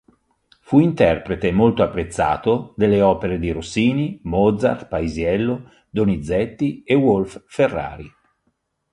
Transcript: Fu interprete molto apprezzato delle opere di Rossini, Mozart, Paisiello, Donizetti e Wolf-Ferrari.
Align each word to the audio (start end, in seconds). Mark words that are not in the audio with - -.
Fu 0.61 0.79
interprete 0.79 1.51
molto 1.51 1.83
apprezzato 1.83 2.73
delle 2.75 3.03
opere 3.03 3.37
di 3.37 3.51
Rossini, 3.51 4.19
Mozart, 4.23 4.87
Paisiello, 4.87 5.69
Donizetti 5.91 6.81
e 6.81 6.95
Wolf-Ferrari. 6.95 8.11